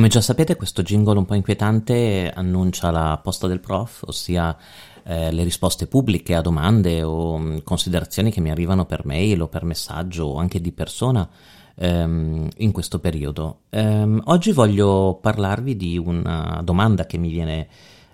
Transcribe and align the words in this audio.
Come 0.00 0.12
già 0.12 0.22
sapete, 0.22 0.56
questo 0.56 0.80
jingle 0.80 1.18
un 1.18 1.26
po' 1.26 1.34
inquietante 1.34 2.32
annuncia 2.34 2.90
la 2.90 3.20
posta 3.22 3.46
del 3.46 3.60
prof, 3.60 4.04
ossia 4.06 4.56
eh, 5.02 5.30
le 5.30 5.42
risposte 5.42 5.88
pubbliche 5.88 6.34
a 6.34 6.40
domande 6.40 7.02
o 7.02 7.36
mh, 7.36 7.44
mm, 7.44 7.58
considerazioni 7.64 8.30
che 8.30 8.40
mi 8.40 8.50
arrivano 8.50 8.86
per 8.86 9.04
mail 9.04 9.42
o 9.42 9.48
per 9.48 9.62
messaggio 9.64 10.24
o 10.24 10.38
anche 10.38 10.58
di 10.62 10.72
persona 10.72 11.28
ehm, 11.74 12.48
in 12.56 12.72
questo 12.72 12.98
periodo. 12.98 13.64
Ehm, 13.68 14.22
oggi 14.24 14.52
voglio 14.52 15.18
parlarvi 15.20 15.76
di 15.76 15.98
una 15.98 16.62
domanda 16.64 17.04
che 17.04 17.18
mi 17.18 17.28
viene 17.28 17.68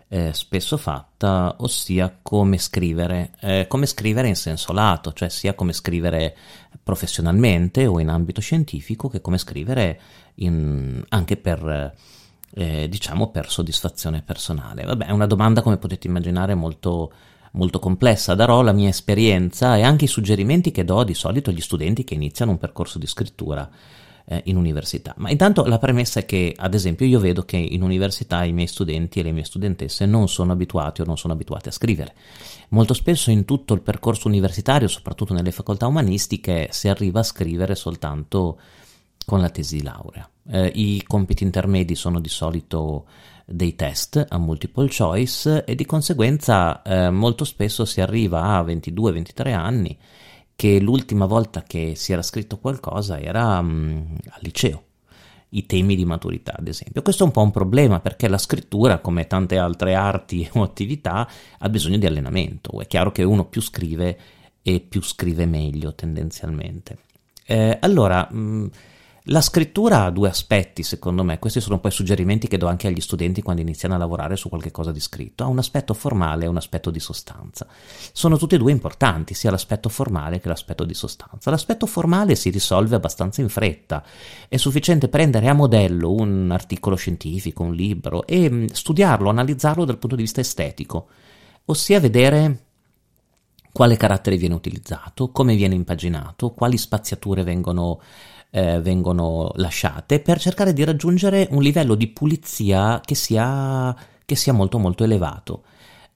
eh, 0.08 0.32
spesso 0.32 0.76
fatta, 0.76 1.56
ossia 1.58 2.18
come 2.22 2.58
scrivere, 2.58 3.32
eh, 3.40 3.66
come 3.68 3.86
scrivere 3.86 4.28
in 4.28 4.36
senso 4.36 4.72
lato, 4.72 5.12
cioè 5.12 5.28
sia 5.28 5.54
come 5.54 5.72
scrivere 5.72 6.36
professionalmente 6.82 7.86
o 7.86 7.98
in 7.98 8.08
ambito 8.08 8.40
scientifico 8.40 9.08
che 9.08 9.20
come 9.20 9.38
scrivere 9.38 10.00
in, 10.36 11.02
anche 11.08 11.36
per, 11.36 11.92
eh, 12.54 12.88
diciamo, 12.88 13.30
per 13.30 13.50
soddisfazione 13.50 14.22
personale. 14.22 14.84
Vabbè, 14.84 15.06
è 15.06 15.10
una 15.10 15.26
domanda, 15.26 15.62
come 15.62 15.78
potete 15.78 16.06
immaginare, 16.06 16.54
molto, 16.54 17.12
molto 17.52 17.80
complessa. 17.80 18.36
Darò 18.36 18.62
la 18.62 18.72
mia 18.72 18.88
esperienza 18.88 19.76
e 19.76 19.82
anche 19.82 20.04
i 20.04 20.08
suggerimenti 20.08 20.70
che 20.70 20.84
do 20.84 21.02
di 21.02 21.14
solito 21.14 21.50
agli 21.50 21.60
studenti 21.60 22.04
che 22.04 22.14
iniziano 22.14 22.52
un 22.52 22.58
percorso 22.58 23.00
di 23.00 23.06
scrittura 23.06 23.68
eh, 24.26 24.42
in 24.46 24.56
università. 24.56 25.14
Ma 25.18 25.30
intanto 25.30 25.64
la 25.64 25.78
premessa 25.78 26.20
è 26.20 26.26
che, 26.26 26.54
ad 26.56 26.74
esempio, 26.74 27.06
io 27.06 27.20
vedo 27.20 27.44
che 27.44 27.56
in 27.56 27.82
università 27.82 28.44
i 28.44 28.52
miei 28.52 28.66
studenti 28.66 29.20
e 29.20 29.22
le 29.22 29.32
mie 29.32 29.44
studentesse 29.44 30.06
non 30.06 30.28
sono 30.28 30.52
abituati 30.52 31.00
o 31.00 31.04
non 31.04 31.16
sono 31.16 31.32
abituati 31.32 31.68
a 31.68 31.72
scrivere. 31.72 32.14
Molto 32.70 32.94
spesso 32.94 33.30
in 33.30 33.44
tutto 33.44 33.74
il 33.74 33.80
percorso 33.80 34.28
universitario, 34.28 34.88
soprattutto 34.88 35.32
nelle 35.32 35.52
facoltà 35.52 35.86
umanistiche, 35.86 36.68
si 36.70 36.88
arriva 36.88 37.20
a 37.20 37.24
scrivere 37.24 37.74
soltanto 37.74 38.58
con 39.24 39.40
la 39.40 39.50
tesi 39.50 39.76
di 39.76 39.82
laurea. 39.82 40.28
Eh, 40.48 40.72
I 40.74 41.02
compiti 41.06 41.42
intermedi 41.44 41.94
sono 41.94 42.20
di 42.20 42.28
solito 42.28 43.06
dei 43.44 43.76
test 43.76 44.24
a 44.28 44.38
multiple 44.38 44.88
choice 44.88 45.64
e 45.64 45.76
di 45.76 45.86
conseguenza 45.86 46.82
eh, 46.82 47.10
molto 47.10 47.44
spesso 47.44 47.84
si 47.84 48.00
arriva 48.00 48.42
a 48.42 48.62
22-23 48.62 49.54
anni 49.54 49.96
che 50.56 50.80
l'ultima 50.80 51.26
volta 51.26 51.62
che 51.62 51.92
si 51.94 52.12
era 52.12 52.22
scritto 52.22 52.58
qualcosa 52.58 53.20
era 53.20 53.58
um, 53.58 54.16
al 54.30 54.40
liceo, 54.40 54.84
i 55.50 55.66
temi 55.66 55.94
di 55.94 56.06
maturità 56.06 56.54
ad 56.56 56.66
esempio. 56.66 57.02
Questo 57.02 57.22
è 57.22 57.26
un 57.26 57.32
po' 57.32 57.42
un 57.42 57.50
problema 57.50 58.00
perché 58.00 58.26
la 58.26 58.38
scrittura, 58.38 58.98
come 58.98 59.26
tante 59.26 59.58
altre 59.58 59.94
arti 59.94 60.48
o 60.54 60.62
attività, 60.62 61.28
ha 61.58 61.68
bisogno 61.68 61.98
di 61.98 62.06
allenamento. 62.06 62.80
È 62.80 62.86
chiaro 62.86 63.12
che 63.12 63.22
uno 63.22 63.44
più 63.44 63.60
scrive 63.60 64.18
e 64.62 64.80
più 64.80 65.02
scrive 65.02 65.44
meglio 65.44 65.94
tendenzialmente. 65.94 66.98
Eh, 67.44 67.76
allora, 67.80 68.26
mh, 68.28 68.38
mm, 68.38 68.66
la 69.28 69.40
scrittura 69.40 70.04
ha 70.04 70.10
due 70.10 70.28
aspetti, 70.28 70.84
secondo 70.84 71.24
me, 71.24 71.40
questi 71.40 71.60
sono 71.60 71.80
poi 71.80 71.90
suggerimenti 71.90 72.46
che 72.46 72.58
do 72.58 72.68
anche 72.68 72.86
agli 72.86 73.00
studenti 73.00 73.42
quando 73.42 73.60
iniziano 73.60 73.96
a 73.96 73.98
lavorare 73.98 74.36
su 74.36 74.48
qualche 74.48 74.70
cosa 74.70 74.92
di 74.92 75.00
scritto. 75.00 75.42
Ha 75.42 75.48
un 75.48 75.58
aspetto 75.58 75.94
formale 75.94 76.44
e 76.44 76.48
un 76.48 76.56
aspetto 76.56 76.90
di 76.90 77.00
sostanza. 77.00 77.66
Sono 78.12 78.38
tutti 78.38 78.54
e 78.54 78.58
due 78.58 78.70
importanti, 78.70 79.34
sia 79.34 79.50
l'aspetto 79.50 79.88
formale 79.88 80.38
che 80.38 80.46
l'aspetto 80.46 80.84
di 80.84 80.94
sostanza. 80.94 81.50
L'aspetto 81.50 81.86
formale 81.86 82.36
si 82.36 82.50
risolve 82.50 82.94
abbastanza 82.94 83.40
in 83.40 83.48
fretta. 83.48 84.04
È 84.48 84.56
sufficiente 84.58 85.08
prendere 85.08 85.48
a 85.48 85.54
modello 85.54 86.12
un 86.12 86.50
articolo 86.52 86.94
scientifico, 86.94 87.64
un 87.64 87.74
libro 87.74 88.24
e 88.28 88.48
mm, 88.48 88.66
studiarlo, 88.66 89.28
analizzarlo 89.28 89.84
dal 89.84 89.98
punto 89.98 90.14
di 90.14 90.22
vista 90.22 90.40
estetico, 90.40 91.08
ossia 91.64 91.98
vedere 91.98 92.60
quale 93.72 93.96
carattere 93.96 94.36
viene 94.36 94.54
utilizzato, 94.54 95.30
come 95.30 95.56
viene 95.56 95.74
impaginato, 95.74 96.52
quali 96.52 96.78
spaziature 96.78 97.42
vengono 97.42 98.00
eh, 98.50 98.80
vengono 98.80 99.52
lasciate 99.56 100.20
per 100.20 100.40
cercare 100.40 100.72
di 100.72 100.84
raggiungere 100.84 101.48
un 101.50 101.62
livello 101.62 101.94
di 101.94 102.08
pulizia 102.08 103.00
che 103.04 103.14
sia, 103.14 103.94
che 104.24 104.36
sia 104.36 104.52
molto 104.52 104.78
molto 104.78 105.04
elevato. 105.04 105.62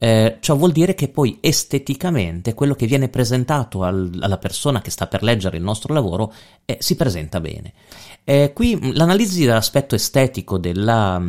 Eh, 0.02 0.38
ciò 0.40 0.56
vuol 0.56 0.72
dire 0.72 0.94
che 0.94 1.08
poi 1.08 1.36
esteticamente 1.42 2.54
quello 2.54 2.74
che 2.74 2.86
viene 2.86 3.10
presentato 3.10 3.82
al, 3.82 4.10
alla 4.22 4.38
persona 4.38 4.80
che 4.80 4.90
sta 4.90 5.06
per 5.06 5.22
leggere 5.22 5.58
il 5.58 5.62
nostro 5.62 5.92
lavoro 5.92 6.32
eh, 6.64 6.78
si 6.80 6.96
presenta 6.96 7.38
bene. 7.38 7.74
Eh, 8.22 8.52
qui 8.52 8.94
l'analisi 8.94 9.44
dell'aspetto 9.44 9.94
estetico 9.94 10.58
della, 10.58 11.20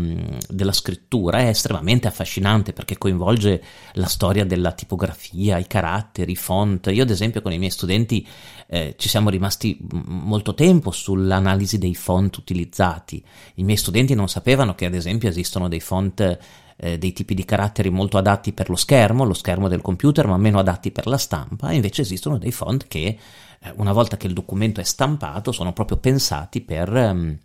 della, 0.47 0.72
scrittura 0.74 1.40
è 1.40 1.47
estremamente 1.47 2.07
affascinante 2.07 2.74
perché 2.74 2.97
coinvolge 2.97 3.63
la 3.94 4.07
storia 4.07 4.46
della 4.46 4.74
tipografia, 4.74 5.57
i 5.57 5.68
caratteri, 5.68 6.34
i 6.34 6.35
font. 6.35 6.88
Io 6.91 7.01
ad 7.01 7.09
esempio 7.09 7.41
con 7.41 7.53
i 7.53 7.57
miei 7.57 7.72
studenti 7.72 8.28
eh, 8.68 8.96
ci 8.97 9.09
siamo 9.09 9.30
rimasti 9.30 9.80
molto 10.06 10.53
tempo 10.53 10.91
sull'analisi 10.91 11.78
dei 11.78 11.96
font 11.96 12.35
utilizzati. 12.38 13.24
I 13.56 13.63
miei 13.63 13.78
studenti 13.78 14.13
non 14.13 14.28
sapevano 14.28 14.75
che 14.75 14.85
ad 14.85 14.94
esempio 14.94 15.30
esistono 15.30 15.68
dei 15.69 15.80
font 15.80 16.38
eh, 16.84 16.97
dei 16.97 17.14
tipi 17.14 17.36
di 17.36 17.46
caratteri 17.46 17.92
molto 17.92 18.18
adatti 18.18 18.53
per 18.53 18.68
lo 18.69 18.75
schermo, 18.75 19.24
lo 19.24 19.36
schermo 19.36 19.68
del 19.68 19.81
computer, 19.81 20.25
ma 20.25 20.38
meno 20.38 20.58
adatti 20.58 20.90
per 20.90 21.06
la 21.06 21.18
stampa, 21.18 21.72
invece 21.72 22.02
esistono 22.02 22.40
dei 22.40 22.52
font 22.52 22.88
che 22.88 23.18
eh, 23.59 23.74
una 23.75 23.94
volta 23.94 24.18
che 24.18 24.25
il 24.25 24.34
documento 24.34 24.81
è 24.81 24.84
stampato 24.84 25.52
sono 25.52 25.74
proprio 25.74 25.97
pensati 25.97 26.62
per, 26.62 26.96
ehm, 26.96 27.38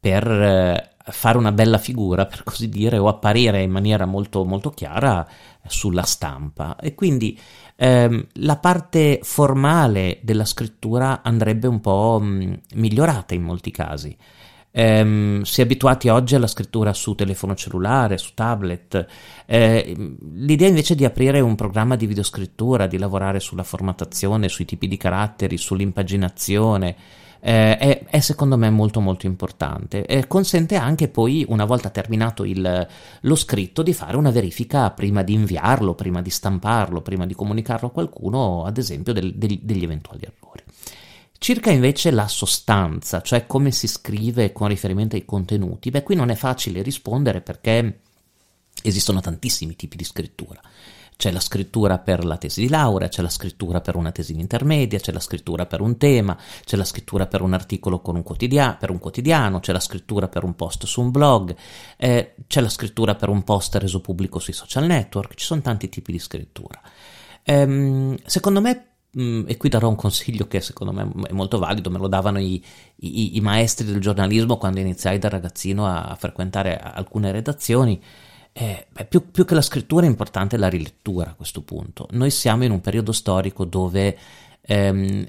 per 0.00 0.28
eh, 0.28 0.90
fare 1.12 1.38
una 1.38 1.52
bella 1.52 1.78
figura, 1.78 2.26
per 2.26 2.42
così 2.42 2.68
dire, 2.68 2.98
o 2.98 3.06
apparire 3.06 3.62
in 3.62 3.70
maniera 3.70 4.04
molto, 4.04 4.44
molto 4.44 4.70
chiara 4.70 5.24
sulla 5.66 6.02
stampa. 6.02 6.74
E 6.76 6.96
quindi 6.96 7.38
ehm, 7.76 8.26
la 8.34 8.56
parte 8.56 9.20
formale 9.22 10.18
della 10.22 10.44
scrittura 10.44 11.22
andrebbe 11.22 11.68
un 11.68 11.80
po' 11.80 12.18
mh, 12.20 12.60
migliorata 12.74 13.34
in 13.34 13.42
molti 13.42 13.70
casi. 13.70 14.16
Um, 14.72 15.42
si 15.42 15.60
è 15.60 15.64
abituati 15.64 16.08
oggi 16.08 16.36
alla 16.36 16.46
scrittura 16.46 16.92
su 16.92 17.14
telefono 17.16 17.56
cellulare, 17.56 18.18
su 18.18 18.32
tablet. 18.34 19.06
Eh, 19.46 19.96
l'idea 20.34 20.68
invece 20.68 20.94
di 20.94 21.04
aprire 21.04 21.40
un 21.40 21.56
programma 21.56 21.96
di 21.96 22.06
videoscrittura, 22.06 22.86
di 22.86 22.96
lavorare 22.96 23.40
sulla 23.40 23.64
formattazione, 23.64 24.48
sui 24.48 24.64
tipi 24.64 24.86
di 24.86 24.96
caratteri, 24.96 25.58
sull'impaginazione, 25.58 26.96
eh, 27.40 27.78
è, 27.78 28.04
è, 28.04 28.20
secondo 28.20 28.56
me 28.56 28.70
molto 28.70 29.00
molto 29.00 29.26
importante. 29.26 30.06
Eh, 30.06 30.28
consente 30.28 30.76
anche 30.76 31.08
poi, 31.08 31.44
una 31.48 31.64
volta 31.64 31.90
terminato 31.90 32.44
il, 32.44 32.86
lo 33.22 33.34
scritto, 33.34 33.82
di 33.82 33.92
fare 33.92 34.16
una 34.16 34.30
verifica 34.30 34.90
prima 34.90 35.22
di 35.22 35.32
inviarlo, 35.32 35.94
prima 35.94 36.22
di 36.22 36.30
stamparlo, 36.30 37.00
prima 37.00 37.26
di 37.26 37.34
comunicarlo 37.34 37.88
a 37.88 37.92
qualcuno, 37.92 38.64
ad 38.64 38.78
esempio 38.78 39.12
del, 39.12 39.34
del, 39.34 39.58
degli 39.62 39.82
eventuali 39.82 40.22
errori. 40.22 40.62
Circa 41.42 41.70
invece 41.70 42.10
la 42.10 42.28
sostanza, 42.28 43.22
cioè 43.22 43.46
come 43.46 43.70
si 43.70 43.88
scrive 43.88 44.52
con 44.52 44.68
riferimento 44.68 45.16
ai 45.16 45.24
contenuti, 45.24 45.88
beh 45.88 46.02
qui 46.02 46.14
non 46.14 46.28
è 46.28 46.34
facile 46.34 46.82
rispondere 46.82 47.40
perché 47.40 48.00
esistono 48.82 49.20
tantissimi 49.20 49.74
tipi 49.74 49.96
di 49.96 50.04
scrittura. 50.04 50.60
C'è 51.16 51.30
la 51.30 51.40
scrittura 51.40 51.96
per 51.96 52.26
la 52.26 52.36
tesi 52.36 52.60
di 52.60 52.68
laurea, 52.68 53.08
c'è 53.08 53.22
la 53.22 53.30
scrittura 53.30 53.80
per 53.80 53.96
una 53.96 54.12
tesi 54.12 54.38
intermedia, 54.38 54.98
c'è 54.98 55.12
la 55.12 55.18
scrittura 55.18 55.64
per 55.64 55.80
un 55.80 55.96
tema, 55.96 56.36
c'è 56.62 56.76
la 56.76 56.84
scrittura 56.84 57.26
per 57.26 57.40
un 57.40 57.54
articolo 57.54 58.02
un 58.04 58.22
quotidia- 58.22 58.74
per 58.74 58.90
un 58.90 58.98
quotidiano, 58.98 59.60
c'è 59.60 59.72
la 59.72 59.80
scrittura 59.80 60.28
per 60.28 60.44
un 60.44 60.54
post 60.54 60.84
su 60.84 61.00
un 61.00 61.10
blog, 61.10 61.56
eh, 61.96 62.34
c'è 62.48 62.60
la 62.60 62.68
scrittura 62.68 63.14
per 63.14 63.30
un 63.30 63.44
post 63.44 63.76
reso 63.76 64.02
pubblico 64.02 64.38
sui 64.40 64.52
social 64.52 64.84
network, 64.84 65.36
ci 65.36 65.46
sono 65.46 65.62
tanti 65.62 65.88
tipi 65.88 66.12
di 66.12 66.18
scrittura. 66.18 66.78
Ehm, 67.44 68.18
secondo 68.26 68.60
me 68.60 68.89
Mm, 69.18 69.44
e 69.48 69.56
qui 69.56 69.68
darò 69.68 69.88
un 69.88 69.96
consiglio 69.96 70.46
che 70.46 70.60
secondo 70.60 70.92
me 70.92 71.26
è 71.28 71.32
molto 71.32 71.58
valido, 71.58 71.90
me 71.90 71.98
lo 71.98 72.06
davano 72.06 72.38
i, 72.38 72.62
i, 72.96 73.36
i 73.36 73.40
maestri 73.40 73.84
del 73.84 74.00
giornalismo 74.00 74.56
quando 74.56 74.78
iniziai 74.78 75.18
da 75.18 75.28
ragazzino 75.28 75.84
a, 75.86 76.14
frequentare 76.18 76.78
alcune 76.78 77.32
redazioni. 77.32 78.00
Eh, 78.52 78.86
beh, 78.90 79.06
più, 79.06 79.30
più, 79.30 79.44
che 79.44 79.54
la 79.54 79.62
scrittura 79.62 80.06
è 80.06 80.08
importante 80.08 80.56
la 80.56 80.68
rilettura 80.68 81.30
a 81.30 81.34
questo 81.34 81.62
punto. 81.62 82.06
Noi 82.12 82.30
siamo 82.30 82.64
in 82.64 82.70
un 82.70 82.80
periodo 82.80 83.10
storico 83.10 83.64
dove 83.64 84.16
ehm, 84.60 85.28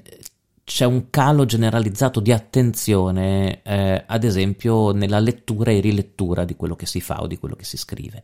c'è 0.64 0.84
un 0.84 1.10
calo 1.10 1.44
generalizzato 1.44 2.20
di 2.20 2.32
attenzione, 2.32 3.62
eh, 3.62 4.04
ad 4.06 4.22
esempio, 4.22 4.92
nella 4.92 5.18
lettura 5.18 5.72
e 5.72 5.80
rilettura 5.80 6.44
di 6.44 6.54
quello 6.54 6.76
che 6.76 6.86
si 6.86 7.00
fa 7.00 7.20
o 7.20 7.26
di 7.26 7.36
quello 7.36 7.56
che 7.56 7.64
si 7.64 7.76
scrive. 7.76 8.22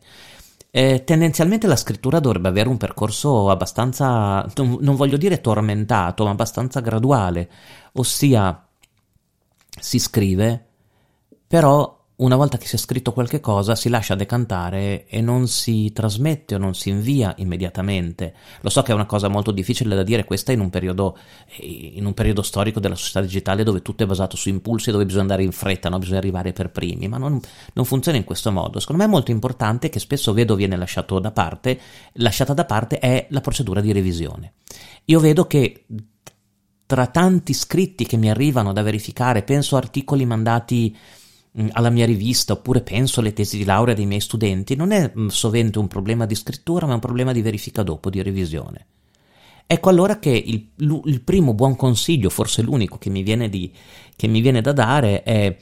Eh, 0.71 1.03
tendenzialmente 1.03 1.65
la 1.65 1.75
scrittura 1.75 2.19
dovrebbe 2.19 2.47
avere 2.47 2.69
un 2.69 2.77
percorso 2.77 3.49
abbastanza, 3.49 4.45
non, 4.55 4.77
non 4.81 4.95
voglio 4.95 5.17
dire 5.17 5.41
tormentato, 5.41 6.23
ma 6.25 6.29
abbastanza 6.31 6.79
graduale, 6.79 7.49
ossia 7.93 8.67
si 9.79 9.97
scrive, 9.99 10.67
però 11.47 11.98
una 12.19 12.35
volta 12.35 12.57
che 12.57 12.67
si 12.67 12.75
è 12.75 12.77
scritto 12.79 13.13
qualche 13.13 13.39
cosa 13.39 13.75
si 13.75 13.87
lascia 13.87 14.15
decantare 14.15 15.05
e 15.07 15.21
non 15.21 15.47
si 15.47 15.91
trasmette 15.93 16.55
o 16.55 16.57
non 16.57 16.73
si 16.73 16.89
invia 16.89 17.33
immediatamente. 17.37 18.33
Lo 18.61 18.69
so 18.69 18.81
che 18.81 18.91
è 18.91 18.95
una 18.95 19.05
cosa 19.05 19.29
molto 19.29 19.51
difficile 19.51 19.95
da 19.95 20.03
dire 20.03 20.25
questa 20.25 20.51
in 20.51 20.59
un 20.59 20.69
periodo, 20.69 21.17
in 21.59 22.05
un 22.05 22.13
periodo 22.13 22.41
storico 22.41 22.79
della 22.79 22.95
società 22.95 23.21
digitale 23.21 23.63
dove 23.63 23.81
tutto 23.81 24.03
è 24.03 24.05
basato 24.05 24.35
su 24.35 24.49
impulsi 24.49 24.91
dove 24.91 25.05
bisogna 25.05 25.21
andare 25.21 25.43
in 25.43 25.53
fretta, 25.53 25.87
no? 25.87 25.97
bisogna 25.97 26.17
arrivare 26.17 26.51
per 26.51 26.71
primi, 26.71 27.07
ma 27.07 27.17
non, 27.17 27.39
non, 27.73 27.85
funziona 27.85 28.17
in 28.17 28.25
questo 28.25 28.51
modo. 28.51 28.79
Secondo 28.79 29.01
me 29.01 29.07
è 29.07 29.11
molto 29.11 29.31
importante 29.31 29.87
che 29.87 29.99
spesso 29.99 30.33
vedo 30.33 30.55
viene 30.55 30.75
lasciato 30.75 31.19
da 31.19 31.31
parte, 31.31 31.79
lasciata 32.13 32.53
da 32.53 32.65
parte 32.65 32.99
è 32.99 33.27
la 33.29 33.41
procedura 33.41 33.79
di 33.79 33.93
revisione. 33.93 34.53
Io 35.05 35.21
vedo 35.21 35.47
che 35.47 35.85
tra 36.85 37.07
tanti 37.07 37.53
scritti 37.53 38.05
che 38.05 38.17
mi 38.17 38.29
arrivano 38.29 38.73
da 38.73 38.81
verificare, 38.81 39.43
penso 39.43 39.77
articoli 39.77 40.25
mandati 40.25 40.95
alla 41.71 41.89
mia 41.89 42.05
rivista 42.05 42.53
oppure 42.53 42.81
penso 42.81 43.19
alle 43.19 43.33
tesi 43.33 43.57
di 43.57 43.65
laurea 43.65 43.95
dei 43.95 44.05
miei 44.05 44.21
studenti, 44.21 44.75
non 44.75 44.91
è 44.91 45.11
mh, 45.13 45.27
sovente 45.27 45.79
un 45.79 45.87
problema 45.87 46.25
di 46.25 46.35
scrittura, 46.35 46.85
ma 46.85 46.93
un 46.93 46.99
problema 46.99 47.31
di 47.31 47.41
verifica 47.41 47.83
dopo, 47.83 48.09
di 48.09 48.21
revisione. 48.21 48.85
Ecco 49.65 49.89
allora 49.89 50.17
che 50.17 50.31
il, 50.31 50.69
il 51.05 51.21
primo 51.21 51.53
buon 51.53 51.75
consiglio, 51.75 52.29
forse 52.29 52.61
l'unico 52.61 52.97
che 52.97 53.09
mi 53.09 53.21
viene, 53.21 53.49
di, 53.49 53.71
che 54.15 54.27
mi 54.27 54.41
viene 54.41 54.61
da 54.61 54.73
dare 54.73 55.21
è 55.21 55.55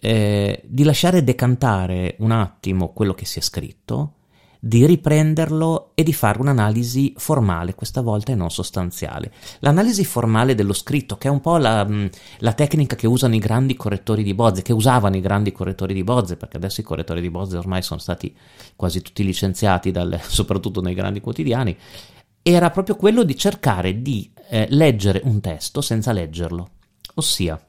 eh, 0.00 0.62
di 0.64 0.82
lasciare 0.82 1.24
decantare 1.24 2.16
un 2.18 2.30
attimo 2.30 2.92
quello 2.92 3.14
che 3.14 3.24
si 3.24 3.38
è 3.38 3.42
scritto, 3.42 4.12
di 4.60 4.86
riprenderlo 4.86 5.92
e 5.94 6.02
di 6.02 6.12
fare 6.12 6.40
un'analisi 6.40 7.14
formale, 7.16 7.74
questa 7.74 8.00
volta 8.00 8.32
e 8.32 8.34
non 8.34 8.50
sostanziale. 8.50 9.32
L'analisi 9.60 10.04
formale 10.04 10.54
dello 10.54 10.72
scritto, 10.72 11.16
che 11.16 11.28
è 11.28 11.30
un 11.30 11.40
po' 11.40 11.56
la, 11.58 11.84
mm, 11.84 12.06
la, 12.38 12.52
tecnica 12.52 12.96
che 12.96 13.06
usano 13.06 13.34
i 13.34 13.38
grandi 13.38 13.76
correttori 13.76 14.22
di 14.22 14.34
bozze, 14.34 14.62
che 14.62 14.72
usavano 14.72 15.16
i 15.16 15.20
grandi 15.20 15.52
correttori 15.52 15.94
di 15.94 16.02
bozze, 16.02 16.36
perché 16.36 16.56
adesso 16.56 16.80
i 16.80 16.84
correttori 16.84 17.20
di 17.20 17.30
bozze 17.30 17.56
ormai 17.56 17.82
sono 17.82 18.00
stati 18.00 18.34
quasi 18.74 19.00
tutti 19.00 19.24
licenziati, 19.24 19.90
dal, 19.90 20.18
soprattutto 20.26 20.80
nei 20.80 20.94
grandi 20.94 21.20
quotidiani, 21.20 21.76
era 22.42 22.70
proprio 22.70 22.96
quello 22.96 23.22
di 23.24 23.36
cercare 23.36 24.02
di 24.02 24.30
eh, 24.48 24.66
leggere 24.70 25.20
un 25.24 25.40
testo 25.40 25.80
senza 25.80 26.12
leggerlo. 26.12 26.70
Ossia, 27.14 27.60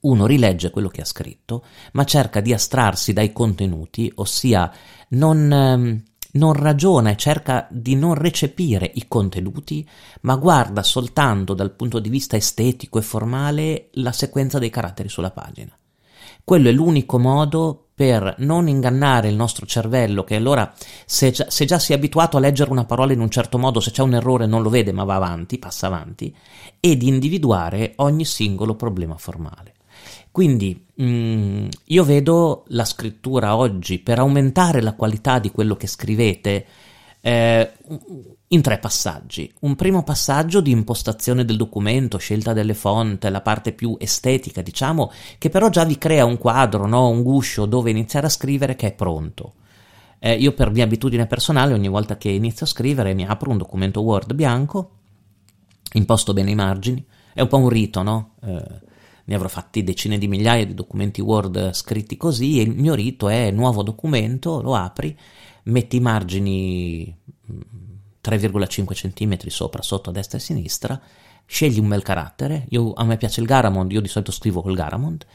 uno 0.00 0.26
rilegge 0.26 0.70
quello 0.70 0.88
che 0.88 1.00
ha 1.00 1.06
scritto, 1.06 1.64
ma 1.92 2.04
cerca 2.04 2.40
di 2.40 2.52
astrarsi 2.52 3.12
dai 3.12 3.32
contenuti, 3.32 4.10
ossia 4.16 4.70
non, 5.10 5.52
ehm, 5.52 6.02
non 6.32 6.52
ragiona 6.52 7.10
e 7.10 7.16
cerca 7.16 7.66
di 7.70 7.96
non 7.96 8.14
recepire 8.14 8.90
i 8.94 9.06
contenuti, 9.08 9.88
ma 10.22 10.36
guarda 10.36 10.82
soltanto 10.82 11.54
dal 11.54 11.72
punto 11.72 11.98
di 11.98 12.08
vista 12.08 12.36
estetico 12.36 12.98
e 12.98 13.02
formale 13.02 13.88
la 13.92 14.12
sequenza 14.12 14.58
dei 14.58 14.70
caratteri 14.70 15.08
sulla 15.08 15.30
pagina. 15.30 15.76
Quello 16.44 16.68
è 16.68 16.72
l'unico 16.72 17.18
modo 17.18 17.88
per 17.94 18.36
non 18.38 18.68
ingannare 18.68 19.28
il 19.28 19.34
nostro 19.34 19.66
cervello, 19.66 20.22
che 20.22 20.36
allora 20.36 20.72
se 21.04 21.34
se 21.34 21.64
già 21.64 21.80
si 21.80 21.92
è 21.92 21.96
abituato 21.96 22.36
a 22.36 22.40
leggere 22.40 22.70
una 22.70 22.84
parola 22.84 23.12
in 23.12 23.20
un 23.20 23.28
certo 23.28 23.58
modo, 23.58 23.80
se 23.80 23.90
c'è 23.90 24.02
un 24.02 24.14
errore 24.14 24.46
non 24.46 24.62
lo 24.62 24.70
vede 24.70 24.92
ma 24.92 25.02
va 25.02 25.16
avanti, 25.16 25.58
passa 25.58 25.88
avanti, 25.88 26.34
e 26.78 26.96
di 26.96 27.08
individuare 27.08 27.94
ogni 27.96 28.24
singolo 28.24 28.76
problema 28.76 29.16
formale. 29.16 29.74
Quindi 30.30 30.86
mh, 30.94 31.04
mm, 31.04 31.68
io 31.86 32.04
vedo 32.04 32.64
la 32.68 32.84
scrittura 32.84 33.56
oggi 33.56 33.98
per 33.98 34.18
aumentare 34.18 34.80
la 34.80 34.94
qualità 34.94 35.38
di 35.38 35.50
quello 35.50 35.76
che 35.76 35.86
scrivete 35.86 36.66
eh, 37.20 37.72
in 38.48 38.62
tre 38.62 38.78
passaggi. 38.78 39.52
Un 39.60 39.76
primo 39.76 40.02
passaggio 40.02 40.60
di 40.60 40.70
impostazione 40.70 41.44
del 41.44 41.56
documento, 41.56 42.18
scelta 42.18 42.52
delle 42.52 42.74
fonti, 42.74 43.28
la 43.28 43.40
parte 43.40 43.72
più 43.72 43.96
estetica, 43.98 44.62
diciamo, 44.62 45.10
che 45.38 45.50
però 45.50 45.68
già 45.68 45.84
vi 45.84 45.98
crea 45.98 46.24
un 46.24 46.38
quadro, 46.38 46.86
no? 46.86 47.08
un 47.08 47.22
guscio 47.22 47.66
dove 47.66 47.90
iniziare 47.90 48.26
a 48.26 48.30
scrivere 48.30 48.76
che 48.76 48.88
è 48.88 48.92
pronto. 48.92 49.54
Eh, 50.20 50.34
io 50.34 50.52
per 50.52 50.70
mia 50.70 50.84
abitudine 50.84 51.26
personale 51.26 51.74
ogni 51.74 51.88
volta 51.88 52.16
che 52.16 52.28
inizio 52.28 52.66
a 52.66 52.68
scrivere 52.68 53.14
mi 53.14 53.24
apro 53.24 53.50
un 53.50 53.58
documento 53.58 54.00
Word 54.00 54.34
bianco, 54.34 54.90
imposto 55.92 56.32
bene 56.32 56.50
i 56.50 56.56
margini, 56.56 57.04
è 57.32 57.40
un 57.40 57.48
po' 57.48 57.58
un 57.58 57.68
rito, 57.68 58.02
no? 58.02 58.30
Eh, 58.42 58.86
ne 59.28 59.34
avrò 59.34 59.48
fatti 59.48 59.84
decine 59.84 60.16
di 60.16 60.26
migliaia 60.26 60.64
di 60.64 60.72
documenti 60.72 61.20
Word 61.20 61.72
scritti 61.72 62.16
così 62.16 62.58
e 62.58 62.62
il 62.62 62.70
mio 62.70 62.94
rito 62.94 63.28
è 63.28 63.50
nuovo 63.50 63.82
documento, 63.82 64.62
lo 64.62 64.74
apri, 64.74 65.16
metti 65.64 65.96
i 65.96 66.00
margini 66.00 67.14
3,5 68.24 68.86
cm 68.94 69.48
sopra, 69.48 69.82
sotto, 69.82 70.08
a 70.08 70.12
destra 70.14 70.38
e 70.38 70.40
a 70.40 70.44
sinistra, 70.44 71.00
scegli 71.44 71.78
un 71.78 71.88
bel 71.88 72.02
carattere, 72.02 72.64
io, 72.70 72.94
a 72.94 73.04
me 73.04 73.18
piace 73.18 73.40
il 73.40 73.46
Garamond, 73.46 73.92
io 73.92 74.00
di 74.00 74.08
solito 74.08 74.32
scrivo 74.32 74.62
col 74.62 74.74
Garamond, 74.74 75.26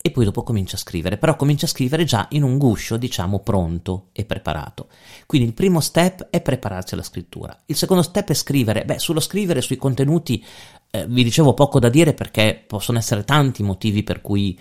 e 0.00 0.10
poi 0.10 0.24
dopo 0.24 0.42
comincia 0.42 0.76
a 0.76 0.78
scrivere, 0.78 1.18
però 1.18 1.34
comincia 1.34 1.66
a 1.66 1.68
scrivere 1.68 2.04
già 2.04 2.28
in 2.30 2.42
un 2.44 2.56
guscio, 2.56 2.96
diciamo, 2.96 3.40
pronto 3.40 4.08
e 4.12 4.24
preparato. 4.24 4.88
Quindi 5.26 5.48
il 5.48 5.54
primo 5.54 5.80
step 5.80 6.28
è 6.30 6.40
prepararsi 6.40 6.94
alla 6.94 7.02
scrittura. 7.02 7.58
Il 7.66 7.74
secondo 7.76 8.02
step 8.02 8.28
è 8.30 8.34
scrivere, 8.34 8.84
beh, 8.84 9.00
sullo 9.00 9.20
scrivere, 9.20 9.60
sui 9.60 9.76
contenuti, 9.76 10.44
eh, 10.90 11.06
vi 11.06 11.24
dicevo 11.24 11.54
poco 11.54 11.78
da 11.78 11.88
dire 11.88 12.14
perché 12.14 12.62
possono 12.66 12.98
essere 12.98 13.24
tanti 13.24 13.62
i 13.62 13.64
motivi 13.64 14.02
per 14.02 14.20
cui 14.20 14.58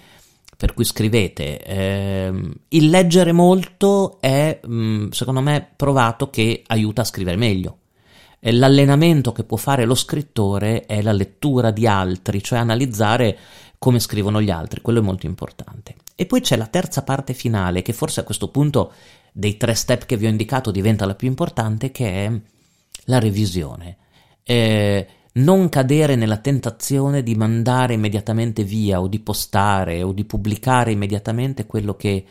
per 0.58 0.74
cui 0.74 0.84
scrivete. 0.84 1.64
Eh, 1.64 2.34
il 2.70 2.90
leggere 2.90 3.32
molto 3.32 4.18
è, 4.20 4.60
mm, 4.68 5.10
secondo 5.10 5.40
me, 5.40 5.70
provato 5.76 6.32
che 6.32 6.64
aiuta 6.66 7.02
a 7.02 7.06
scrivere 7.06 7.38
meglio. 7.38 7.78
L'allenamento 8.40 9.32
che 9.32 9.44
può 9.44 9.58
fare 9.58 9.86
lo 9.86 9.96
scrittore 9.96 10.86
è 10.86 11.02
la 11.02 11.12
lettura 11.12 11.70
di 11.72 11.86
altri, 11.86 12.42
cioè 12.42 12.60
analizzare 12.60 13.38
come 13.78 14.00
scrivono 14.00 14.42
gli 14.42 14.50
altri, 14.50 14.82
quello 14.82 15.00
è 15.00 15.04
molto 15.04 15.28
importante. 15.28 15.96
E 16.16 16.26
poi 16.26 16.42
c'è 16.42 16.56
la 16.56 16.68
terza 16.68 17.04
parte 17.04 17.34
finale, 17.34 17.82
che 17.84 17.94
forse 17.94 18.22
a 18.22 18.24
questo 18.24 18.50
punto 18.50 18.94
dei 19.32 19.58
tre 19.58 19.76
step 19.76 20.06
che 20.06 20.18
vi 20.18 20.26
ho 20.26 20.30
indicato 20.30 20.72
diventa 20.72 21.06
la 21.06 21.16
più 21.16 21.28
importante, 21.28 21.92
che 21.92 22.26
è 22.26 22.32
la 23.06 23.20
revisione. 23.20 23.98
Eh, 24.44 25.08
non 25.38 25.70
cadere 25.70 26.16
nella 26.16 26.38
tentazione 26.38 27.24
di 27.24 27.36
mandare 27.36 27.94
immediatamente 27.94 28.64
via 28.64 29.02
o 29.02 29.08
di 29.08 29.20
postare 29.20 30.04
o 30.04 30.12
di 30.12 30.24
pubblicare 30.24 30.92
immediatamente 30.92 31.66
quello 31.66 31.96
che, 31.96 32.26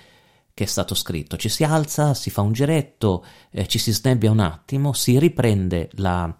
che 0.52 0.64
è 0.64 0.66
stato 0.66 0.94
scritto. 0.94 1.36
Ci 1.36 1.48
si 1.48 1.64
alza, 1.64 2.14
si 2.14 2.30
fa 2.30 2.40
un 2.40 2.52
giretto, 2.52 3.24
eh, 3.50 3.66
ci 3.66 3.78
si 3.78 3.92
snebbia 3.92 4.30
un 4.30 4.40
attimo, 4.40 4.92
si 4.92 5.18
riprende 5.18 5.90
la, 5.94 6.34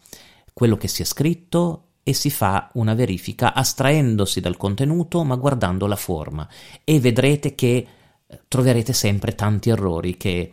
quello 0.52 0.76
che 0.76 0.88
si 0.88 1.02
è 1.02 1.04
scritto 1.04 1.82
e 2.02 2.12
si 2.14 2.30
fa 2.30 2.70
una 2.74 2.94
verifica 2.94 3.52
astraendosi 3.52 4.40
dal 4.40 4.56
contenuto 4.56 5.24
ma 5.24 5.34
guardando 5.34 5.86
la 5.86 5.96
forma 5.96 6.48
e 6.84 7.00
vedrete 7.00 7.56
che 7.56 7.86
eh, 8.26 8.40
troverete 8.46 8.92
sempre 8.92 9.34
tanti 9.34 9.70
errori 9.70 10.16
che, 10.16 10.52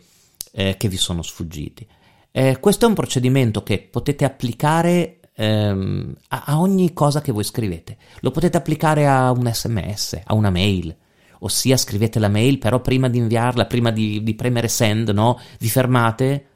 eh, 0.52 0.76
che 0.76 0.88
vi 0.88 0.96
sono 0.96 1.22
sfuggiti. 1.22 1.86
Eh, 2.30 2.58
questo 2.58 2.86
è 2.86 2.88
un 2.88 2.94
procedimento 2.94 3.62
che 3.62 3.78
potete 3.78 4.24
applicare 4.24 5.20
ehm, 5.34 6.14
a, 6.28 6.42
a, 6.46 6.60
ogni 6.60 6.92
cosa 6.92 7.20
che 7.20 7.32
voi 7.32 7.44
scrivete. 7.44 7.96
Lo 8.20 8.30
potete 8.30 8.56
applicare 8.56 9.06
a 9.06 9.30
un 9.30 9.50
sms, 9.52 10.20
a 10.24 10.34
una 10.34 10.50
mail, 10.50 10.94
ossia 11.40 11.76
scrivete 11.76 12.18
la 12.18 12.28
mail, 12.28 12.58
però 12.58 12.80
prima 12.80 13.08
di 13.08 13.18
inviarla, 13.18 13.66
prima 13.66 13.90
di, 13.90 14.22
di 14.22 14.34
premere 14.34 14.68
send, 14.68 15.10
no? 15.10 15.38
vi 15.58 15.68
fermate 15.68 16.46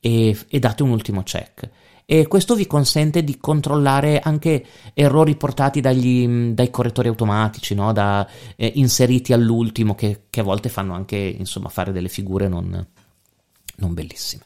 e, 0.00 0.38
e 0.48 0.58
date 0.58 0.82
un 0.82 0.90
ultimo 0.90 1.22
check 1.22 1.70
e 2.08 2.28
questo 2.28 2.54
vi 2.54 2.68
consente 2.68 3.24
di 3.24 3.36
controllare 3.38 4.20
anche 4.20 4.64
errori 4.94 5.34
portati 5.34 5.80
dagli, 5.80 6.52
dai 6.52 6.70
correttori 6.70 7.08
automatici, 7.08 7.74
no? 7.74 7.92
da, 7.92 8.26
eh, 8.54 8.70
inseriti 8.76 9.32
all'ultimo, 9.32 9.96
che, 9.96 10.26
che, 10.30 10.38
a 10.38 10.44
volte 10.44 10.68
fanno 10.68 10.94
anche 10.94 11.16
insomma, 11.16 11.68
fare 11.68 11.90
delle 11.90 12.08
figure 12.08 12.46
non, 12.46 12.86
non 13.78 13.92
bellissime. 13.92 14.44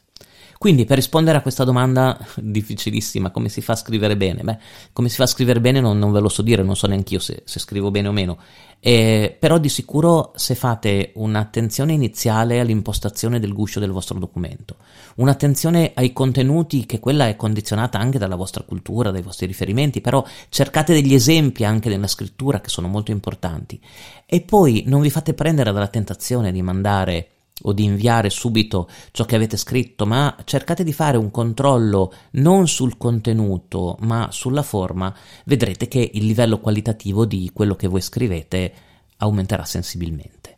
Quindi 0.61 0.85
per 0.85 0.97
rispondere 0.97 1.39
a 1.39 1.41
questa 1.41 1.63
domanda 1.63 2.15
difficilissima, 2.37 3.31
come 3.31 3.49
si 3.49 3.61
fa 3.61 3.73
a 3.73 3.75
scrivere 3.75 4.15
bene? 4.15 4.43
Beh, 4.43 4.57
come 4.93 5.09
si 5.09 5.15
fa 5.15 5.23
a 5.23 5.27
scrivere 5.27 5.59
bene 5.59 5.79
non, 5.79 5.97
non 5.97 6.11
ve 6.11 6.19
lo 6.19 6.29
so 6.29 6.43
dire, 6.43 6.61
non 6.61 6.75
so 6.75 6.85
neanche 6.85 7.15
io 7.15 7.19
se, 7.19 7.41
se 7.45 7.59
scrivo 7.59 7.89
bene 7.89 8.09
o 8.09 8.11
meno, 8.11 8.37
eh, 8.79 9.35
però 9.39 9.57
di 9.57 9.69
sicuro 9.69 10.33
se 10.35 10.53
fate 10.53 11.13
un'attenzione 11.15 11.93
iniziale 11.93 12.59
all'impostazione 12.59 13.39
del 13.39 13.53
guscio 13.53 13.79
del 13.79 13.89
vostro 13.89 14.19
documento, 14.19 14.75
un'attenzione 15.15 15.93
ai 15.95 16.13
contenuti 16.13 16.85
che 16.85 16.99
quella 16.99 17.27
è 17.27 17.35
condizionata 17.35 17.97
anche 17.97 18.19
dalla 18.19 18.35
vostra 18.35 18.63
cultura, 18.63 19.09
dai 19.09 19.23
vostri 19.23 19.47
riferimenti, 19.47 19.99
però 19.99 20.23
cercate 20.49 20.93
degli 20.93 21.15
esempi 21.15 21.63
anche 21.63 21.89
nella 21.89 22.05
scrittura 22.05 22.61
che 22.61 22.69
sono 22.69 22.87
molto 22.87 23.09
importanti 23.09 23.81
e 24.27 24.41
poi 24.41 24.83
non 24.85 25.01
vi 25.01 25.09
fate 25.09 25.33
prendere 25.33 25.71
dalla 25.71 25.87
tentazione 25.87 26.51
di 26.51 26.61
mandare 26.61 27.27
o 27.63 27.73
di 27.73 27.83
inviare 27.83 28.29
subito 28.29 28.89
ciò 29.11 29.25
che 29.25 29.35
avete 29.35 29.57
scritto, 29.57 30.05
ma 30.05 30.35
cercate 30.43 30.83
di 30.83 30.93
fare 30.93 31.17
un 31.17 31.31
controllo 31.31 32.13
non 32.31 32.67
sul 32.67 32.97
contenuto, 32.97 33.97
ma 34.01 34.29
sulla 34.31 34.63
forma, 34.63 35.13
vedrete 35.45 35.87
che 35.87 36.09
il 36.13 36.25
livello 36.25 36.59
qualitativo 36.59 37.25
di 37.25 37.51
quello 37.53 37.75
che 37.75 37.87
voi 37.87 38.01
scrivete 38.01 38.73
aumenterà 39.17 39.65
sensibilmente. 39.65 40.57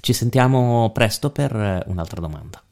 Ci 0.00 0.12
sentiamo 0.12 0.90
presto 0.92 1.30
per 1.30 1.84
un'altra 1.86 2.20
domanda. 2.20 2.62